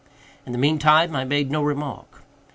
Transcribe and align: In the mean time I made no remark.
In 0.47 0.51
the 0.51 0.57
mean 0.57 0.79
time 0.79 1.15
I 1.15 1.25
made 1.25 1.51
no 1.51 1.61
remark. 1.61 2.23